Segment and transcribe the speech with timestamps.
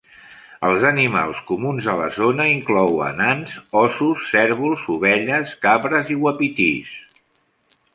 [0.69, 3.55] Els animals comuns a la zona inclouen ants,
[3.85, 7.01] ossos, cérvols, ovelles, cabres i uapitís.